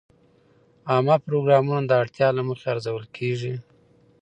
عامه 0.91 1.15
پروګرامونه 1.25 1.81
د 1.85 1.91
اړتیا 2.01 2.29
له 2.37 2.41
مخې 2.47 2.65
ارزول 2.73 3.05
کېږي. 3.17 3.53